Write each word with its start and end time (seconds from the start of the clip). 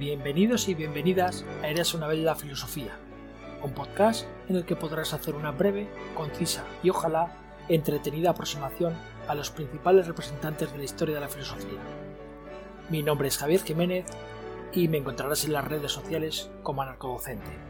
Bienvenidos 0.00 0.66
y 0.68 0.74
bienvenidas 0.74 1.44
a 1.62 1.68
Eres 1.68 1.92
una 1.92 2.06
vez 2.06 2.20
la 2.20 2.34
filosofía, 2.34 2.96
un 3.62 3.74
podcast 3.74 4.26
en 4.48 4.56
el 4.56 4.64
que 4.64 4.74
podrás 4.74 5.12
hacer 5.12 5.34
una 5.34 5.50
breve, 5.50 5.90
concisa 6.14 6.64
y 6.82 6.88
ojalá 6.88 7.36
entretenida 7.68 8.30
aproximación 8.30 8.94
a 9.28 9.34
los 9.34 9.50
principales 9.50 10.06
representantes 10.06 10.72
de 10.72 10.78
la 10.78 10.84
historia 10.84 11.16
de 11.16 11.20
la 11.20 11.28
filosofía. 11.28 11.78
Mi 12.88 13.02
nombre 13.02 13.28
es 13.28 13.36
Javier 13.36 13.60
Jiménez 13.60 14.06
y 14.72 14.88
me 14.88 14.96
encontrarás 14.96 15.44
en 15.44 15.52
las 15.52 15.68
redes 15.68 15.92
sociales 15.92 16.50
como 16.62 16.80
anarcodocente. 16.80 17.69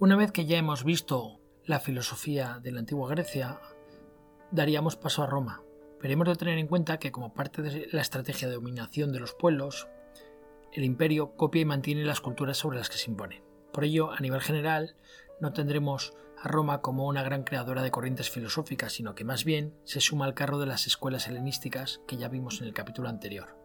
Una 0.00 0.14
vez 0.14 0.30
que 0.30 0.46
ya 0.46 0.58
hemos 0.58 0.84
visto 0.84 1.40
la 1.64 1.80
filosofía 1.80 2.60
de 2.62 2.70
la 2.70 2.78
antigua 2.78 3.10
Grecia, 3.10 3.58
daríamos 4.52 4.94
paso 4.94 5.24
a 5.24 5.26
Roma. 5.26 5.64
Pero 6.00 6.14
hemos 6.14 6.28
de 6.28 6.36
tener 6.36 6.56
en 6.56 6.68
cuenta 6.68 7.00
que 7.00 7.10
como 7.10 7.34
parte 7.34 7.62
de 7.62 7.88
la 7.90 8.00
estrategia 8.00 8.46
de 8.46 8.54
dominación 8.54 9.10
de 9.10 9.18
los 9.18 9.34
pueblos, 9.34 9.88
el 10.72 10.84
imperio 10.84 11.34
copia 11.34 11.62
y 11.62 11.64
mantiene 11.64 12.04
las 12.04 12.20
culturas 12.20 12.56
sobre 12.56 12.78
las 12.78 12.88
que 12.90 12.96
se 12.96 13.10
impone. 13.10 13.42
Por 13.72 13.82
ello, 13.82 14.12
a 14.12 14.20
nivel 14.20 14.40
general, 14.40 14.94
no 15.40 15.52
tendremos 15.52 16.12
a 16.40 16.46
Roma 16.46 16.80
como 16.80 17.08
una 17.08 17.24
gran 17.24 17.42
creadora 17.42 17.82
de 17.82 17.90
corrientes 17.90 18.30
filosóficas, 18.30 18.92
sino 18.92 19.16
que 19.16 19.24
más 19.24 19.44
bien 19.44 19.74
se 19.82 20.00
suma 20.00 20.26
al 20.26 20.34
carro 20.34 20.60
de 20.60 20.66
las 20.66 20.86
escuelas 20.86 21.26
helenísticas 21.26 22.02
que 22.06 22.18
ya 22.18 22.28
vimos 22.28 22.60
en 22.60 22.68
el 22.68 22.72
capítulo 22.72 23.08
anterior, 23.08 23.56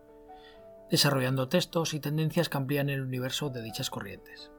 desarrollando 0.89 1.47
textos 1.47 1.93
y 1.93 1.99
tendencias 1.99 2.49
que 2.49 2.57
amplían 2.57 2.89
el 2.89 3.01
universo 3.01 3.51
de 3.51 3.61
dichas 3.61 3.91
corrientes. 3.91 4.49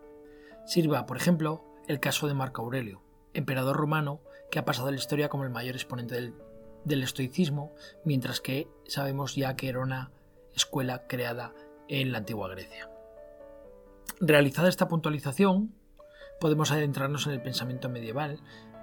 Sirva, 0.64 1.06
por 1.06 1.16
ejemplo, 1.16 1.64
el 1.88 2.00
caso 2.00 2.26
de 2.26 2.34
Marco 2.34 2.62
Aurelio, 2.62 3.02
emperador 3.34 3.76
romano 3.76 4.20
que 4.50 4.58
ha 4.58 4.64
pasado 4.64 4.88
a 4.88 4.90
la 4.90 4.96
historia 4.96 5.28
como 5.28 5.44
el 5.44 5.50
mayor 5.50 5.74
exponente 5.74 6.14
del, 6.14 7.02
estoicismo, 7.02 7.74
mientras 8.04 8.40
que 8.40 8.68
sabemos 8.86 9.34
ya 9.34 9.56
que 9.56 9.68
era 9.68 9.80
una 9.80 10.10
escuela 10.54 11.06
creada 11.06 11.54
en 11.88 12.12
la 12.12 12.18
antigua 12.18 12.48
Grecia. 12.48 12.88
Realizada 14.20 14.68
esta 14.68 14.88
puntualización, 14.88 15.74
podemos 16.40 16.70
adentrarnos 16.72 17.26
en 17.26 17.32
el 17.32 17.42
pensamiento 17.42 17.88
medieval, 17.88 18.40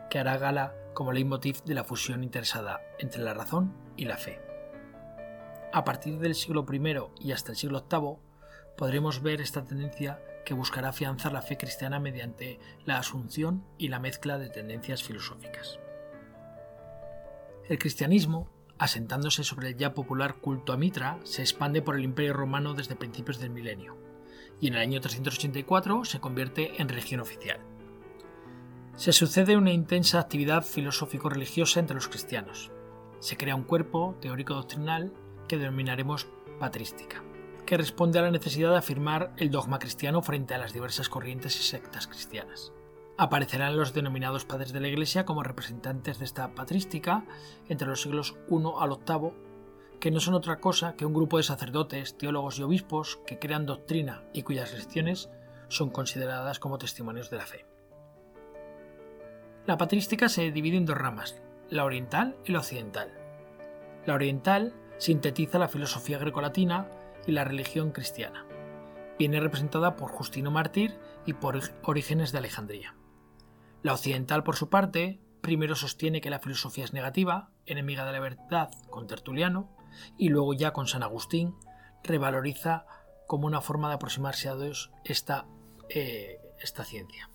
que 0.10 0.20
hará 0.20 0.38
gala 0.38 0.76
como 0.94 1.14
leitmotiv 1.14 1.64
de 1.64 1.74
la 1.74 1.84
fusión 1.84 2.24
interesada 2.24 2.82
entre 3.00 3.24
la 3.24 3.34
razón 3.34 3.74
y 3.96 4.06
la 4.06 4.18
fe. 4.18 4.40
A 5.74 5.84
partir 5.86 6.20
del 6.20 6.36
siglo 6.36 6.66
I 6.70 6.82
y 7.22 7.32
hasta 7.32 7.52
el 7.52 7.58
siglo 7.58 7.86
VIII, 7.90 8.31
podremos 8.82 9.22
ver 9.22 9.42
esta 9.42 9.64
tendencia 9.64 10.20
que 10.44 10.56
buscará 10.56 10.90
afianzar 10.90 11.34
la 11.34 11.44
fe 11.44 11.56
cristiana 11.56 12.00
mediante 12.00 12.60
la 12.84 12.98
asunción 12.98 13.64
y 13.78 13.90
la 13.90 14.00
mezcla 14.00 14.40
de 14.40 14.50
tendencias 14.50 15.04
filosóficas. 15.04 15.78
El 17.70 17.78
cristianismo, 17.78 18.50
asentándose 18.80 19.44
sobre 19.44 19.68
el 19.68 19.78
ya 19.78 19.94
popular 19.94 20.38
culto 20.38 20.74
a 20.74 20.78
Mitra, 20.78 21.20
se 21.26 21.44
expande 21.44 21.84
por 21.84 21.96
el 21.96 22.04
Imperio 22.04 22.34
romano 22.34 22.74
desde 22.74 22.96
principios 22.96 23.38
del 23.38 23.52
milenio, 23.52 23.98
y 24.60 24.70
en 24.70 24.74
el 24.74 24.80
año 24.80 25.00
384 25.00 26.04
se 26.04 26.20
convierte 26.20 26.82
en 26.82 26.90
religión 26.90 27.22
oficial. 27.22 27.60
Se 28.96 29.14
sucede 29.14 29.58
una 29.58 29.74
intensa 29.74 30.20
actividad 30.20 30.64
filosófico-religiosa 30.64 31.80
entre 31.80 31.94
los 31.94 32.08
cristianos. 32.08 32.72
Se 33.20 33.38
crea 33.38 33.56
un 33.56 33.64
cuerpo 33.64 34.18
teórico-doctrinal 34.22 35.14
que 35.48 35.60
denominaremos 35.60 36.26
patrística 36.60 37.22
que 37.72 37.78
responde 37.78 38.20
a 38.20 38.22
la 38.22 38.32
necesidad 38.32 38.72
de 38.72 38.80
afirmar 38.80 39.32
el 39.38 39.50
dogma 39.50 39.80
cristiano 39.80 40.22
frente 40.22 40.54
a 40.54 40.58
las 40.58 40.74
diversas 40.74 41.08
corrientes 41.08 41.58
y 41.58 41.64
sectas 41.64 42.06
cristianas. 42.06 42.74
Aparecerán 43.18 43.78
los 43.78 43.94
denominados 43.94 44.44
padres 44.44 44.74
de 44.74 44.82
la 44.82 44.90
Iglesia 44.90 45.24
como 45.24 45.42
representantes 45.42 46.20
de 46.20 46.26
esta 46.26 46.54
patrística 46.54 47.24
entre 47.70 47.88
los 47.88 48.02
siglos 48.02 48.36
I 48.50 48.56
al 48.78 48.90
VIII, 48.90 49.32
que 50.02 50.12
no 50.12 50.20
son 50.20 50.34
otra 50.34 50.60
cosa 50.60 50.98
que 50.98 51.06
un 51.06 51.14
grupo 51.14 51.38
de 51.38 51.44
sacerdotes, 51.44 52.18
teólogos 52.18 52.60
y 52.60 52.64
obispos 52.64 53.22
que 53.26 53.40
crean 53.40 53.66
doctrina 53.66 54.26
y 54.34 54.44
cuyas 54.44 54.74
lecciones 54.74 55.30
son 55.70 55.92
consideradas 55.92 56.60
como 56.60 56.78
testimonios 56.78 57.30
de 57.30 57.38
la 57.38 57.46
fe. 57.46 57.66
La 59.66 59.78
patrística 59.78 60.28
se 60.28 60.52
divide 60.52 60.76
en 60.76 60.86
dos 60.86 60.98
ramas, 60.98 61.42
la 61.70 61.86
oriental 61.86 62.36
y 62.44 62.52
la 62.52 62.60
occidental. 62.60 63.14
La 64.06 64.16
oriental 64.16 64.74
sintetiza 64.98 65.58
la 65.58 65.70
filosofía 65.70 66.18
grecolatina 66.18 66.90
y 67.28 67.32
la 67.32 67.44
religión 67.44 67.92
cristiana. 67.92 68.46
Viene 69.18 69.40
representada 69.40 69.96
por 69.96 70.12
Justino 70.12 70.52
Mártir 70.52 70.98
y 71.26 71.34
por 71.34 71.60
Orígenes 71.84 72.32
de 72.32 72.40
Alejandría. 72.40 72.96
La 73.84 73.94
occidental, 73.94 74.44
por 74.44 74.56
su 74.56 74.70
parte, 74.70 75.20
primero 75.42 75.76
sostiene 75.76 76.22
que 76.22 76.30
la 76.30 76.40
filosofía 76.40 76.84
es 76.84 76.94
negativa, 76.94 77.52
enemiga 77.66 78.06
de 78.06 78.12
la 78.12 78.20
verdad 78.20 78.72
con 78.90 79.08
Tertuliano, 79.08 79.76
y 80.18 80.30
luego 80.30 80.54
ya 80.54 80.72
con 80.72 80.88
San 80.88 81.04
Agustín 81.04 81.56
revaloriza 82.04 82.86
como 83.28 83.48
una 83.48 83.62
forma 83.62 83.90
de 83.90 83.96
aproximarse 83.96 84.50
a 84.50 84.56
Dios 84.56 84.92
esta, 85.04 85.46
eh, 85.90 86.40
esta 86.60 86.84
ciencia. 86.84 87.30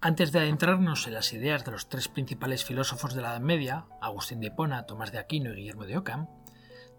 Antes 0.00 0.30
de 0.30 0.40
adentrarnos 0.40 1.06
en 1.06 1.14
las 1.14 1.32
ideas 1.32 1.64
de 1.64 1.72
los 1.72 1.88
tres 1.88 2.08
principales 2.08 2.64
filósofos 2.64 3.14
de 3.14 3.22
la 3.22 3.30
Edad 3.30 3.40
Media, 3.40 3.86
Agustín 4.00 4.40
de 4.40 4.48
Hipona, 4.48 4.86
Tomás 4.86 5.10
de 5.10 5.18
Aquino 5.18 5.52
y 5.52 5.56
Guillermo 5.56 5.84
de 5.84 5.96
Ockham, 5.96 6.28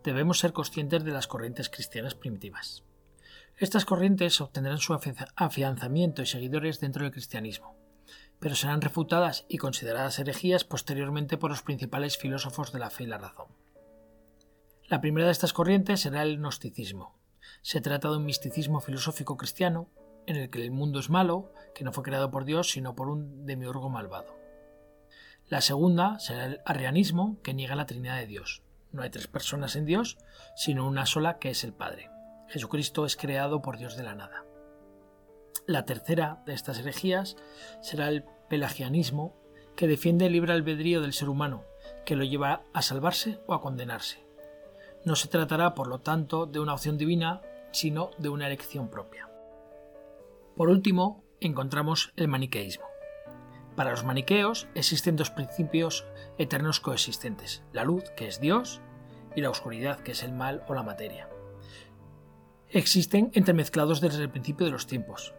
debemos 0.07 0.39
ser 0.39 0.53
conscientes 0.53 1.03
de 1.03 1.11
las 1.11 1.27
corrientes 1.27 1.69
cristianas 1.69 2.15
primitivas. 2.15 2.85
Estas 3.57 3.83
corrientes 3.83 4.39
obtendrán 4.39 4.77
su 4.77 4.97
afianzamiento 5.35 6.21
y 6.21 6.25
seguidores 6.25 6.79
dentro 6.79 7.03
del 7.03 7.11
cristianismo, 7.11 7.75
pero 8.39 8.55
serán 8.55 8.79
refutadas 8.79 9.45
y 9.49 9.57
consideradas 9.57 10.17
herejías 10.19 10.63
posteriormente 10.63 11.37
por 11.37 11.51
los 11.51 11.61
principales 11.61 12.17
filósofos 12.17 12.71
de 12.71 12.79
la 12.79 12.89
fe 12.89 13.03
y 13.03 13.07
la 13.07 13.17
razón. 13.17 13.47
La 14.87 15.01
primera 15.01 15.25
de 15.25 15.33
estas 15.33 15.51
corrientes 15.51 15.99
será 15.99 16.21
el 16.21 16.37
gnosticismo. 16.37 17.19
Se 17.61 17.81
trata 17.81 18.09
de 18.09 18.15
un 18.15 18.25
misticismo 18.25 18.79
filosófico 18.79 19.35
cristiano 19.35 19.89
en 20.25 20.37
el 20.37 20.49
que 20.49 20.63
el 20.63 20.71
mundo 20.71 20.99
es 20.99 21.09
malo, 21.09 21.51
que 21.75 21.83
no 21.83 21.91
fue 21.91 22.03
creado 22.03 22.31
por 22.31 22.45
Dios, 22.45 22.71
sino 22.71 22.95
por 22.95 23.09
un 23.09 23.45
demiurgo 23.45 23.89
malvado. 23.89 24.37
La 25.47 25.59
segunda 25.59 26.19
será 26.19 26.45
el 26.45 26.61
arrianismo, 26.65 27.41
que 27.43 27.53
niega 27.53 27.75
la 27.75 27.85
Trinidad 27.85 28.17
de 28.17 28.27
Dios. 28.27 28.63
No 28.91 29.01
hay 29.01 29.09
tres 29.09 29.27
personas 29.27 29.75
en 29.75 29.85
Dios, 29.85 30.17
sino 30.55 30.87
una 30.87 31.05
sola 31.05 31.37
que 31.39 31.49
es 31.49 31.63
el 31.63 31.73
Padre. 31.73 32.09
Jesucristo 32.47 33.05
es 33.05 33.15
creado 33.15 33.61
por 33.61 33.77
Dios 33.77 33.97
de 33.97 34.03
la 34.03 34.15
nada. 34.15 34.45
La 35.65 35.85
tercera 35.85 36.41
de 36.45 36.53
estas 36.53 36.79
herejías 36.79 37.35
será 37.81 38.07
el 38.07 38.23
pelagianismo, 38.49 39.35
que 39.75 39.87
defiende 39.87 40.25
el 40.25 40.33
libre 40.33 40.53
albedrío 40.53 41.01
del 41.01 41.13
ser 41.13 41.29
humano, 41.29 41.65
que 42.05 42.15
lo 42.15 42.23
lleva 42.23 42.63
a 42.73 42.81
salvarse 42.81 43.39
o 43.47 43.53
a 43.53 43.61
condenarse. 43.61 44.25
No 45.03 45.15
se 45.15 45.27
tratará, 45.27 45.75
por 45.75 45.87
lo 45.87 45.99
tanto, 45.99 46.45
de 46.45 46.59
una 46.59 46.73
opción 46.73 46.97
divina, 46.97 47.41
sino 47.71 48.11
de 48.17 48.29
una 48.29 48.47
elección 48.47 48.89
propia. 48.89 49.29
Por 50.55 50.69
último, 50.69 51.23
encontramos 51.39 52.11
el 52.15 52.27
maniqueísmo. 52.27 52.86
Para 53.77 53.91
los 53.91 54.03
maniqueos 54.03 54.67
existen 54.73 55.15
dos 55.15 55.29
principios 55.29 56.07
eternos 56.39 56.79
coexistentes, 56.79 57.61
la 57.73 57.83
luz, 57.83 58.05
que 58.17 58.27
es 58.27 58.41
Dios, 58.41 58.81
y 59.35 59.41
la 59.41 59.51
oscuridad, 59.51 59.99
que 59.99 60.13
es 60.13 60.23
el 60.23 60.33
mal 60.33 60.63
o 60.67 60.73
la 60.73 60.81
materia. 60.81 61.29
Existen 62.71 63.29
entremezclados 63.35 64.01
desde 64.01 64.23
el 64.23 64.31
principio 64.31 64.65
de 64.65 64.71
los 64.71 64.87
tiempos. 64.87 65.35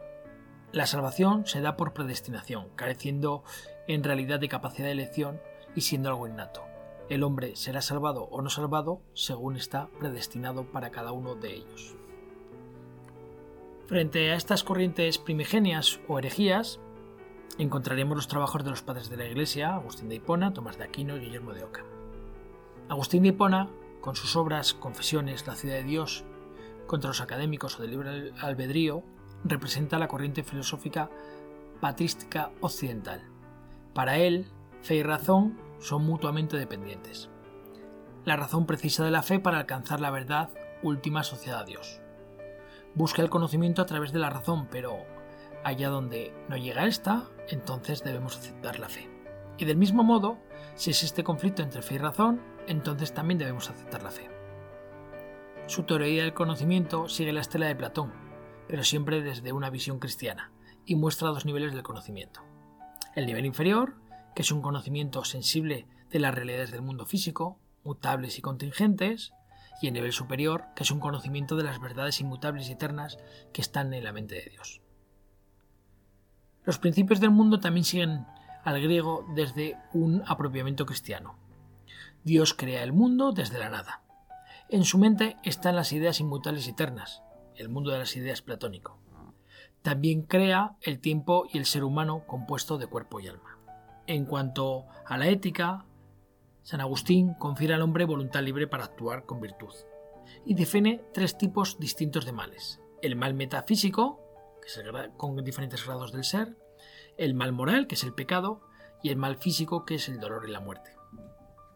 La 0.71 0.87
salvación 0.87 1.47
se 1.47 1.60
da 1.60 1.76
por 1.76 1.94
predestinación, 1.94 2.69
careciendo 2.76 3.43
en 3.88 4.05
realidad 4.05 4.38
de 4.38 4.49
capacidad 4.49 4.87
de 4.87 4.93
elección 4.93 5.41
y 5.75 5.81
siendo 5.81 6.08
algo 6.08 6.29
innato. 6.29 6.62
El 7.08 7.25
hombre 7.25 7.56
será 7.56 7.82
salvado 7.82 8.29
o 8.31 8.41
no 8.41 8.50
salvado 8.50 9.02
según 9.14 9.56
está 9.56 9.88
predestinado 9.99 10.70
para 10.70 10.91
cada 10.91 11.11
uno 11.11 11.34
de 11.34 11.55
ellos. 11.55 11.96
Frente 13.88 14.31
a 14.31 14.37
estas 14.37 14.62
corrientes 14.62 15.19
primigenias 15.19 15.99
o 16.06 16.20
herejías, 16.20 16.79
encontraremos 17.56 18.16
los 18.16 18.28
trabajos 18.28 18.64
de 18.64 18.70
los 18.70 18.82
padres 18.82 19.08
de 19.08 19.16
la 19.16 19.26
Iglesia, 19.26 19.74
Agustín 19.74 20.08
de 20.08 20.16
Hipona, 20.16 20.52
Tomás 20.52 20.76
de 20.76 20.84
Aquino 20.84 21.16
y 21.16 21.20
Guillermo 21.20 21.52
de 21.52 21.64
Oca. 21.64 21.84
Agustín 22.88 23.22
de 23.22 23.30
Hipona, 23.30 23.68
con 24.00 24.16
sus 24.16 24.36
obras 24.36 24.74
Confesiones, 24.74 25.46
La 25.46 25.54
ciudad 25.56 25.76
de 25.76 25.84
Dios, 25.84 26.24
contra 26.86 27.08
los 27.08 27.20
académicos 27.20 27.78
o 27.78 27.82
del 27.82 27.92
libre 27.92 28.32
albedrío, 28.40 29.02
representa 29.44 29.98
la 29.98 30.08
corriente 30.08 30.42
filosófica 30.42 31.10
patrística 31.80 32.50
occidental. 32.60 33.22
Para 33.94 34.18
él, 34.18 34.46
fe 34.82 34.96
y 34.96 35.02
razón 35.02 35.58
son 35.78 36.04
mutuamente 36.04 36.56
dependientes. 36.56 37.28
La 38.24 38.36
razón 38.36 38.66
precisa 38.66 39.04
de 39.04 39.10
la 39.10 39.22
fe 39.22 39.38
para 39.38 39.58
alcanzar 39.58 40.00
la 40.00 40.10
verdad 40.10 40.50
última 40.82 41.20
asociada 41.20 41.60
a 41.60 41.64
Dios. 41.64 42.00
Busca 42.94 43.22
el 43.22 43.30
conocimiento 43.30 43.82
a 43.82 43.86
través 43.86 44.12
de 44.12 44.18
la 44.18 44.30
razón, 44.30 44.68
pero 44.70 44.98
allá 45.64 45.88
donde 45.88 46.34
no 46.48 46.56
llega 46.56 46.86
esta, 46.86 47.28
entonces 47.48 48.02
debemos 48.02 48.36
aceptar 48.36 48.78
la 48.78 48.88
fe. 48.88 49.08
Y 49.58 49.64
del 49.64 49.76
mismo 49.76 50.04
modo, 50.04 50.38
si 50.74 50.90
existe 50.90 51.24
conflicto 51.24 51.62
entre 51.62 51.82
fe 51.82 51.94
y 51.94 51.98
razón, 51.98 52.40
entonces 52.66 53.12
también 53.12 53.38
debemos 53.38 53.68
aceptar 53.70 54.02
la 54.02 54.10
fe. 54.10 54.30
Su 55.66 55.82
teoría 55.82 56.22
del 56.22 56.34
conocimiento 56.34 57.08
sigue 57.08 57.32
la 57.32 57.40
estela 57.40 57.66
de 57.66 57.76
Platón, 57.76 58.12
pero 58.68 58.84
siempre 58.84 59.22
desde 59.22 59.52
una 59.52 59.70
visión 59.70 59.98
cristiana, 59.98 60.52
y 60.86 60.94
muestra 60.94 61.28
dos 61.28 61.44
niveles 61.44 61.74
del 61.74 61.82
conocimiento. 61.82 62.42
El 63.14 63.26
nivel 63.26 63.44
inferior, 63.44 63.96
que 64.34 64.42
es 64.42 64.52
un 64.52 64.62
conocimiento 64.62 65.24
sensible 65.24 65.86
de 66.10 66.20
las 66.20 66.34
realidades 66.34 66.70
del 66.70 66.82
mundo 66.82 67.04
físico, 67.04 67.58
mutables 67.84 68.38
y 68.38 68.42
contingentes, 68.42 69.32
y 69.80 69.88
el 69.88 69.94
nivel 69.94 70.12
superior, 70.12 70.66
que 70.74 70.84
es 70.84 70.90
un 70.90 71.00
conocimiento 71.00 71.56
de 71.56 71.64
las 71.64 71.80
verdades 71.80 72.20
inmutables 72.20 72.68
y 72.68 72.72
eternas 72.72 73.18
que 73.52 73.60
están 73.60 73.92
en 73.92 74.04
la 74.04 74.12
mente 74.12 74.36
de 74.36 74.50
Dios. 74.50 74.80
Los 76.69 76.79
principios 76.79 77.19
del 77.19 77.31
mundo 77.31 77.61
también 77.61 77.82
siguen 77.82 78.26
al 78.62 78.79
griego 78.79 79.25
desde 79.35 79.79
un 79.94 80.23
apropiamiento 80.26 80.85
cristiano. 80.85 81.38
Dios 82.25 82.53
crea 82.53 82.82
el 82.82 82.93
mundo 82.93 83.32
desde 83.32 83.59
la 83.59 83.70
nada. 83.70 84.03
En 84.69 84.85
su 84.85 84.99
mente 84.99 85.38
están 85.44 85.76
las 85.76 85.94
ideas 85.94 86.20
inmutables 86.20 86.67
y 86.67 86.73
eternas, 86.73 87.23
el 87.56 87.70
mundo 87.70 87.91
de 87.91 88.00
las 88.00 88.15
ideas 88.17 88.43
platónico. 88.43 88.99
También 89.81 90.25
crea 90.25 90.76
el 90.82 91.00
tiempo 91.00 91.47
y 91.50 91.56
el 91.56 91.65
ser 91.65 91.85
humano 91.85 92.25
compuesto 92.26 92.76
de 92.76 92.87
cuerpo 92.87 93.19
y 93.19 93.29
alma. 93.29 93.56
En 94.06 94.26
cuanto 94.26 94.85
a 95.06 95.17
la 95.17 95.29
ética, 95.29 95.87
San 96.65 96.82
Agustín 96.82 97.32
confiere 97.32 97.73
al 97.73 97.81
hombre 97.81 98.05
voluntad 98.05 98.43
libre 98.43 98.67
para 98.67 98.85
actuar 98.85 99.25
con 99.25 99.41
virtud 99.41 99.73
y 100.44 100.53
define 100.53 101.03
tres 101.15 101.38
tipos 101.38 101.79
distintos 101.79 102.26
de 102.26 102.32
males. 102.32 102.79
El 103.00 103.17
mal 103.17 103.32
metafísico, 103.32 104.27
con 105.17 105.37
diferentes 105.44 105.85
grados 105.85 106.12
del 106.12 106.25
ser, 106.25 106.56
el 107.17 107.35
mal 107.35 107.53
moral, 107.53 107.87
que 107.87 107.94
es 107.94 108.05
el 108.05 108.15
pecado, 108.15 108.61
y 109.03 109.11
el 109.11 109.17
mal 109.17 109.37
físico, 109.37 109.85
que 109.85 109.97
es 109.97 110.09
el 110.09 110.20
dolor 110.20 110.44
y 110.49 110.53
la 110.53 110.61
muerte. 110.61 110.97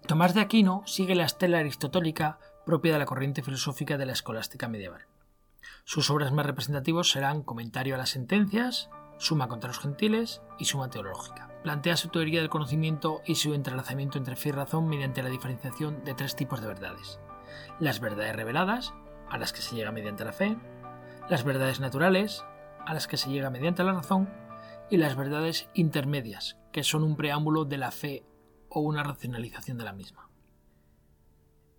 Tomás 0.07 0.35
de 0.35 0.41
Aquino 0.41 0.83
sigue 0.87 1.15
la 1.15 1.25
estela 1.25 1.59
aristotélica 1.59 2.39
propia 2.67 2.93
de 2.93 2.99
la 2.99 3.07
corriente 3.07 3.43
filosófica 3.43 3.97
de 3.97 4.07
la 4.07 4.13
escolástica 4.13 4.69
medieval. 4.69 5.07
Sus 5.85 6.11
obras 6.11 6.33
más 6.33 6.47
representativas 6.47 7.09
serán 7.09 7.43
Comentario 7.43 7.95
a 7.95 7.99
las 7.99 8.11
sentencias, 8.11 8.91
Suma 9.19 9.49
contra 9.49 9.69
los 9.69 9.79
gentiles 9.79 10.43
y 10.59 10.65
Suma 10.65 10.91
teológica 10.91 11.53
plantea 11.63 11.97
su 11.97 12.09
teoría 12.09 12.41
del 12.41 12.51
conocimiento 12.51 13.23
y 13.25 13.37
su 13.37 13.55
entrelazamiento 13.55 14.19
entre 14.19 14.37
fe 14.37 14.51
y 14.51 14.53
razón 14.53 14.89
mediante 14.89 15.23
la 15.23 15.31
diferenciación 15.31 16.05
de 16.05 16.15
tres 16.15 16.37
tipos 16.37 16.61
de 16.61 16.67
verdades. 16.67 17.21
Las 17.79 18.01
verdades 18.01 18.37
reveladas, 18.37 18.93
a 19.31 19.39
las 19.39 19.53
que 19.53 19.63
se 19.63 19.77
llega 19.77 19.93
mediante 19.93 20.25
la 20.25 20.33
fe, 20.33 20.57
las 21.29 21.45
verdades 21.45 21.81
naturales, 21.81 22.45
a 22.87 22.95
las 22.95 23.07
que 23.07 23.17
se 23.17 23.31
llega 23.31 23.51
mediante 23.51 23.85
la 23.85 23.93
razón, 23.93 24.29
y 24.91 24.99
las 24.99 25.17
verdades 25.17 25.69
intermedias, 25.75 26.59
que 26.71 26.85
son 26.85 27.03
un 27.03 27.17
preámbulo 27.17 27.65
de 27.65 27.79
la 27.79 27.91
fe 27.91 28.25
o 28.69 28.81
una 28.81 29.03
racionalización 29.03 29.79
de 29.79 29.85
la 29.85 29.93
misma. 29.93 30.29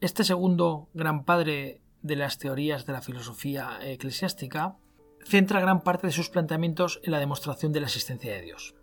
Este 0.01 0.23
segundo 0.23 0.89
gran 0.94 1.23
padre 1.23 1.81
de 2.01 2.15
las 2.15 2.38
teorías 2.38 2.85
de 2.85 2.94
la 2.94 3.01
filosofía 3.01 3.77
eclesiástica 3.81 4.77
centra 5.23 5.61
gran 5.61 5.81
parte 5.81 6.07
de 6.07 6.13
sus 6.13 6.29
planteamientos 6.29 7.00
en 7.03 7.11
la 7.11 7.19
demostración 7.19 7.71
de 7.71 7.79
la 7.79 7.85
existencia 7.85 8.33
de 8.33 8.41
Dios. 8.41 8.75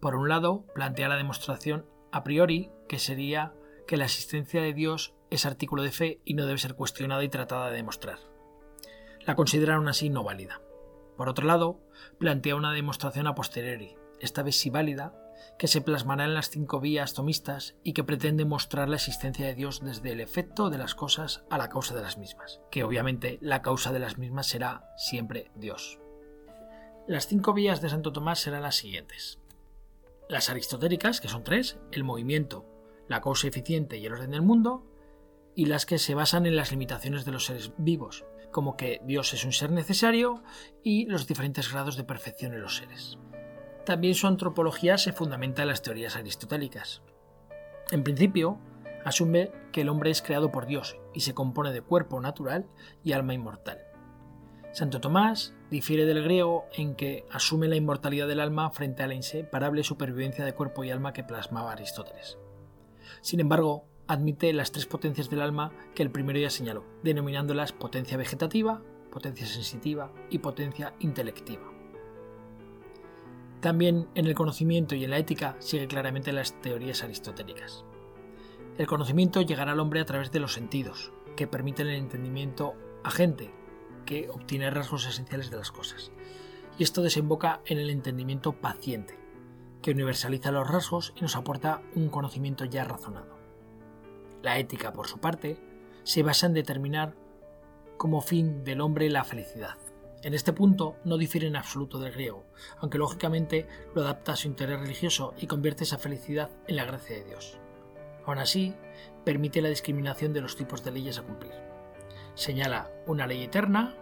Por 0.00 0.16
un 0.16 0.28
lado, 0.28 0.66
plantea 0.74 1.08
la 1.08 1.16
demostración 1.16 1.86
a 2.10 2.24
priori, 2.24 2.70
que 2.88 2.98
sería 2.98 3.54
que 3.86 3.96
la 3.96 4.04
existencia 4.04 4.60
de 4.60 4.72
Dios 4.72 5.14
es 5.30 5.46
artículo 5.46 5.82
de 5.82 5.92
fe 5.92 6.20
y 6.24 6.34
no 6.34 6.46
debe 6.46 6.58
ser 6.58 6.74
cuestionada 6.74 7.22
y 7.22 7.28
tratada 7.28 7.70
de 7.70 7.76
demostrar. 7.76 8.18
La 9.24 9.34
considera 9.34 9.76
aún 9.76 9.88
así 9.88 10.10
no 10.10 10.24
válida. 10.24 10.60
Por 11.16 11.28
otro 11.28 11.46
lado, 11.46 11.80
plantea 12.18 12.56
una 12.56 12.72
demostración 12.72 13.26
a 13.26 13.34
posteriori, 13.34 13.96
esta 14.20 14.42
vez 14.42 14.56
sí 14.56 14.70
válida, 14.70 15.14
que 15.58 15.68
se 15.68 15.80
plasmará 15.80 16.24
en 16.24 16.34
las 16.34 16.50
cinco 16.50 16.80
vías 16.80 17.14
tomistas 17.14 17.74
y 17.82 17.92
que 17.92 18.04
pretende 18.04 18.44
mostrar 18.44 18.88
la 18.88 18.96
existencia 18.96 19.46
de 19.46 19.54
Dios 19.54 19.80
desde 19.84 20.12
el 20.12 20.20
efecto 20.20 20.70
de 20.70 20.78
las 20.78 20.94
cosas 20.94 21.44
a 21.50 21.58
la 21.58 21.68
causa 21.68 21.94
de 21.94 22.02
las 22.02 22.18
mismas, 22.18 22.60
que 22.70 22.84
obviamente 22.84 23.38
la 23.42 23.62
causa 23.62 23.92
de 23.92 23.98
las 23.98 24.18
mismas 24.18 24.46
será 24.46 24.88
siempre 24.96 25.50
Dios. 25.54 25.98
Las 27.06 27.26
cinco 27.26 27.52
vías 27.52 27.80
de 27.80 27.88
Santo 27.88 28.12
Tomás 28.12 28.38
serán 28.38 28.62
las 28.62 28.76
siguientes 28.76 29.42
las 30.32 30.48
aristotélicas, 30.48 31.20
que 31.20 31.28
son 31.28 31.44
tres, 31.44 31.78
el 31.92 32.04
movimiento, 32.04 32.64
la 33.06 33.20
causa 33.20 33.48
eficiente 33.48 33.98
y 33.98 34.06
el 34.06 34.14
orden 34.14 34.30
del 34.30 34.42
mundo, 34.42 34.82
y 35.54 35.66
las 35.66 35.86
que 35.86 35.98
se 35.98 36.14
basan 36.14 36.46
en 36.46 36.56
las 36.56 36.70
limitaciones 36.70 37.24
de 37.24 37.32
los 37.32 37.46
seres 37.46 37.72
vivos, 37.76 38.24
como 38.50 38.76
que 38.76 39.00
Dios 39.04 39.34
es 39.34 39.44
un 39.44 39.52
ser 39.52 39.70
necesario 39.70 40.42
y 40.82 41.06
los 41.06 41.26
diferentes 41.26 41.70
grados 41.72 41.96
de 41.96 42.04
perfección 42.04 42.54
en 42.54 42.62
los 42.62 42.76
seres. 42.76 43.18
También 43.84 44.14
su 44.14 44.26
antropología 44.26 44.98
se 44.98 45.12
fundamenta 45.12 45.62
en 45.62 45.68
las 45.68 45.82
teorías 45.82 46.16
aristotélicas. 46.16 47.02
En 47.90 48.04
principio, 48.04 48.58
asume 49.04 49.50
que 49.72 49.80
el 49.80 49.88
hombre 49.88 50.10
es 50.10 50.22
creado 50.22 50.52
por 50.52 50.66
Dios 50.66 50.96
y 51.12 51.20
se 51.20 51.34
compone 51.34 51.72
de 51.72 51.82
cuerpo 51.82 52.20
natural 52.20 52.66
y 53.02 53.12
alma 53.12 53.34
inmortal. 53.34 53.78
Santo 54.72 55.00
Tomás 55.00 55.54
difiere 55.70 56.06
del 56.06 56.22
griego 56.22 56.66
en 56.72 56.94
que 56.94 57.26
asume 57.30 57.68
la 57.68 57.76
inmortalidad 57.76 58.26
del 58.26 58.40
alma 58.40 58.70
frente 58.70 59.02
a 59.02 59.06
la 59.06 59.14
inseparable 59.14 59.84
supervivencia 59.84 60.44
de 60.44 60.54
cuerpo 60.54 60.84
y 60.84 60.90
alma 60.90 61.12
que 61.12 61.24
plasmaba 61.24 61.72
Aristóteles. 61.72 62.38
Sin 63.20 63.40
embargo, 63.40 63.86
admite 64.06 64.52
las 64.52 64.72
tres 64.72 64.86
potencias 64.86 65.30
del 65.30 65.42
alma 65.42 65.72
que 65.94 66.02
el 66.02 66.10
primero 66.10 66.38
ya 66.38 66.50
señaló, 66.50 66.84
denominándolas 67.02 67.72
potencia 67.72 68.16
vegetativa, 68.16 68.82
potencia 69.10 69.46
sensitiva 69.46 70.12
y 70.30 70.38
potencia 70.38 70.94
intelectiva. 71.00 71.70
También 73.60 74.08
en 74.16 74.26
el 74.26 74.34
conocimiento 74.34 74.96
y 74.96 75.04
en 75.04 75.10
la 75.10 75.18
ética 75.18 75.54
sigue 75.60 75.86
claramente 75.86 76.32
las 76.32 76.60
teorías 76.60 77.04
aristotélicas. 77.04 77.84
El 78.76 78.86
conocimiento 78.86 79.42
llegará 79.42 79.72
al 79.72 79.80
hombre 79.80 80.00
a 80.00 80.04
través 80.04 80.32
de 80.32 80.40
los 80.40 80.52
sentidos, 80.52 81.12
que 81.36 81.46
permiten 81.46 81.86
el 81.86 81.96
entendimiento 81.96 82.74
agente, 83.04 83.54
que 84.04 84.28
obtiene 84.30 84.70
rasgos 84.70 85.06
esenciales 85.06 85.50
de 85.50 85.58
las 85.58 85.70
cosas. 85.70 86.10
Y 86.78 86.82
esto 86.82 87.02
desemboca 87.02 87.60
en 87.66 87.78
el 87.78 87.90
entendimiento 87.90 88.52
paciente, 88.52 89.18
que 89.80 89.92
universaliza 89.92 90.50
los 90.50 90.68
rasgos 90.68 91.12
y 91.16 91.20
nos 91.20 91.36
aporta 91.36 91.82
un 91.94 92.08
conocimiento 92.08 92.64
ya 92.64 92.84
razonado. 92.84 93.41
La 94.42 94.58
ética, 94.58 94.92
por 94.92 95.06
su 95.06 95.18
parte, 95.18 95.56
se 96.02 96.22
basa 96.22 96.46
en 96.46 96.54
determinar 96.54 97.14
como 97.96 98.20
fin 98.20 98.64
del 98.64 98.80
hombre 98.80 99.08
la 99.08 99.24
felicidad. 99.24 99.76
En 100.22 100.34
este 100.34 100.52
punto 100.52 100.96
no 101.04 101.16
difiere 101.16 101.46
en 101.46 101.56
absoluto 101.56 101.98
del 101.98 102.12
griego, 102.12 102.44
aunque 102.78 102.98
lógicamente 102.98 103.66
lo 103.94 104.02
adapta 104.02 104.32
a 104.32 104.36
su 104.36 104.48
interés 104.48 104.80
religioso 104.80 105.34
y 105.38 105.46
convierte 105.46 105.84
esa 105.84 105.98
felicidad 105.98 106.50
en 106.66 106.76
la 106.76 106.84
gracia 106.84 107.16
de 107.16 107.24
Dios. 107.24 107.58
Aún 108.24 108.38
así, 108.38 108.74
permite 109.24 109.62
la 109.62 109.68
discriminación 109.68 110.32
de 110.32 110.40
los 110.40 110.56
tipos 110.56 110.84
de 110.84 110.92
leyes 110.92 111.18
a 111.18 111.22
cumplir. 111.22 111.52
Señala 112.34 112.90
una 113.06 113.26
ley 113.26 113.42
eterna 113.42 113.94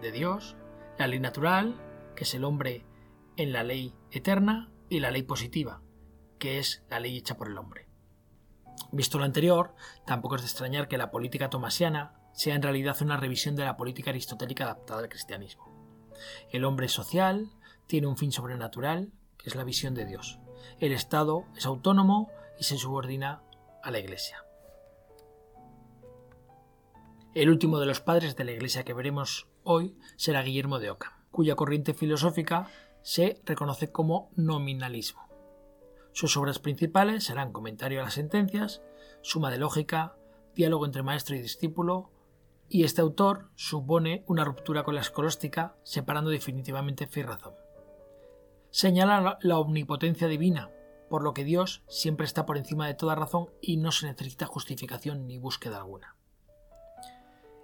de 0.00 0.12
Dios, 0.12 0.56
la 0.98 1.06
ley 1.06 1.20
natural, 1.20 1.74
que 2.16 2.24
es 2.24 2.34
el 2.34 2.44
hombre 2.44 2.84
en 3.36 3.52
la 3.52 3.62
ley 3.62 3.94
eterna, 4.10 4.70
y 4.90 4.98
la 4.98 5.12
ley 5.12 5.22
positiva, 5.22 5.80
que 6.38 6.58
es 6.58 6.82
la 6.90 7.00
ley 7.00 7.16
hecha 7.16 7.36
por 7.36 7.48
el 7.48 7.56
hombre. 7.56 7.89
Visto 8.92 9.18
lo 9.18 9.24
anterior, 9.24 9.74
tampoco 10.04 10.36
es 10.36 10.42
de 10.42 10.48
extrañar 10.48 10.88
que 10.88 10.98
la 10.98 11.10
política 11.10 11.50
tomasiana 11.50 12.14
sea 12.32 12.54
en 12.54 12.62
realidad 12.62 12.96
una 13.00 13.16
revisión 13.16 13.56
de 13.56 13.64
la 13.64 13.76
política 13.76 14.10
aristotélica 14.10 14.64
adaptada 14.64 15.00
al 15.00 15.08
cristianismo. 15.08 15.70
El 16.50 16.64
hombre 16.64 16.88
social, 16.88 17.50
tiene 17.86 18.06
un 18.06 18.16
fin 18.16 18.30
sobrenatural, 18.30 19.12
que 19.36 19.48
es 19.48 19.56
la 19.56 19.64
visión 19.64 19.94
de 19.94 20.06
Dios. 20.06 20.38
El 20.78 20.92
Estado 20.92 21.44
es 21.56 21.66
autónomo 21.66 22.30
y 22.58 22.64
se 22.64 22.76
subordina 22.76 23.42
a 23.82 23.90
la 23.90 23.98
Iglesia. 23.98 24.44
El 27.34 27.48
último 27.48 27.78
de 27.78 27.86
los 27.86 28.00
padres 28.00 28.36
de 28.36 28.44
la 28.44 28.52
Iglesia 28.52 28.84
que 28.84 28.92
veremos 28.92 29.48
hoy 29.62 29.96
será 30.16 30.42
Guillermo 30.42 30.78
de 30.78 30.90
Oca, 30.90 31.24
cuya 31.30 31.54
corriente 31.54 31.94
filosófica 31.94 32.68
se 33.02 33.40
reconoce 33.44 33.90
como 33.90 34.30
nominalismo. 34.36 35.29
Sus 36.12 36.36
obras 36.36 36.58
principales 36.58 37.24
serán 37.24 37.52
Comentario 37.52 38.00
a 38.00 38.04
las 38.04 38.14
sentencias, 38.14 38.82
Suma 39.22 39.50
de 39.50 39.58
lógica, 39.58 40.16
Diálogo 40.54 40.86
entre 40.86 41.02
maestro 41.02 41.36
y 41.36 41.40
discípulo, 41.40 42.10
y 42.68 42.84
este 42.84 43.00
autor 43.00 43.50
supone 43.56 44.24
una 44.26 44.44
ruptura 44.44 44.84
con 44.84 44.94
la 44.94 45.00
escolástica, 45.00 45.74
separando 45.82 46.30
definitivamente 46.30 47.06
fe 47.06 47.20
y 47.20 47.22
razón. 47.24 47.54
Señala 48.70 49.38
la 49.40 49.58
omnipotencia 49.58 50.28
divina, 50.28 50.70
por 51.08 51.24
lo 51.24 51.34
que 51.34 51.44
Dios 51.44 51.82
siempre 51.88 52.24
está 52.24 52.46
por 52.46 52.56
encima 52.56 52.86
de 52.86 52.94
toda 52.94 53.16
razón 53.16 53.50
y 53.60 53.76
no 53.76 53.90
se 53.90 54.06
necesita 54.06 54.46
justificación 54.46 55.26
ni 55.26 55.38
búsqueda 55.38 55.78
alguna. 55.78 56.16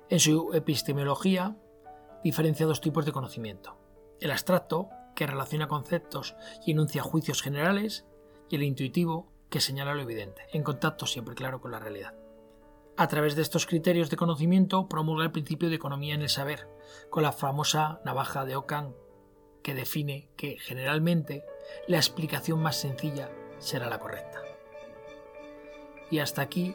En 0.08 0.18
su 0.18 0.52
epistemología 0.52 1.56
diferencia 2.24 2.66
dos 2.66 2.80
tipos 2.80 3.06
de 3.06 3.12
conocimiento. 3.12 3.78
El 4.20 4.32
abstracto, 4.32 4.88
que 5.14 5.26
relaciona 5.26 5.68
conceptos 5.68 6.34
y 6.64 6.72
enuncia 6.72 7.02
juicios 7.02 7.40
generales, 7.40 8.04
y 8.48 8.56
el 8.56 8.62
intuitivo, 8.62 9.32
que 9.50 9.60
señala 9.60 9.94
lo 9.94 10.02
evidente, 10.02 10.42
en 10.52 10.62
contacto 10.62 11.06
siempre 11.06 11.34
claro 11.34 11.60
con 11.60 11.70
la 11.70 11.78
realidad. 11.78 12.14
A 12.96 13.08
través 13.08 13.36
de 13.36 13.42
estos 13.42 13.66
criterios 13.66 14.08
de 14.08 14.16
conocimiento 14.16 14.88
promulga 14.88 15.24
el 15.24 15.32
principio 15.32 15.68
de 15.68 15.76
economía 15.76 16.14
en 16.14 16.22
el 16.22 16.28
saber, 16.28 16.66
con 17.10 17.22
la 17.22 17.32
famosa 17.32 18.00
navaja 18.04 18.44
de 18.44 18.56
Ockham, 18.56 18.94
que 19.62 19.74
define 19.74 20.30
que 20.36 20.58
generalmente 20.58 21.44
la 21.88 21.98
explicación 21.98 22.62
más 22.62 22.76
sencilla 22.76 23.30
será 23.58 23.90
la 23.90 23.98
correcta. 23.98 24.40
Y 26.10 26.20
hasta 26.20 26.40
aquí 26.40 26.74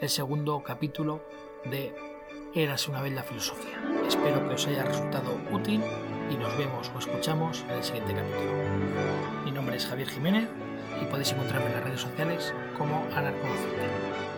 el 0.00 0.08
segundo 0.08 0.62
capítulo 0.62 1.22
de 1.64 1.94
Érase 2.54 2.90
una 2.90 3.02
vez 3.02 3.12
la 3.12 3.22
filosofía. 3.22 3.82
Espero 4.06 4.48
que 4.48 4.54
os 4.54 4.66
haya 4.66 4.82
resultado 4.82 5.38
útil 5.52 5.82
y 6.30 6.36
nos 6.36 6.56
vemos 6.56 6.90
o 6.94 6.98
escuchamos 6.98 7.62
en 7.68 7.70
el 7.70 7.84
siguiente 7.84 8.14
capítulo. 8.14 8.52
Mi 9.44 9.50
nombre 9.50 9.76
es 9.76 9.86
Javier 9.86 10.08
Jiménez 10.08 10.48
y 11.00 11.04
podéis 11.06 11.32
encontrarme 11.32 11.66
en 11.66 11.72
las 11.74 11.84
redes 11.84 12.00
sociales 12.00 12.54
como 12.76 13.04
Anarconocente. 13.14 14.35